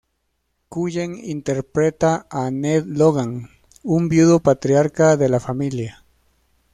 Cullen 0.69 1.15
interpreta 1.15 2.25
a 2.31 2.49
Ned 2.49 2.85
Logan, 2.87 3.51
un 3.83 4.09
viudo 4.09 4.39
patriarca 4.39 5.15
de 5.15 5.29
la 5.29 5.39
familia. 5.39 6.03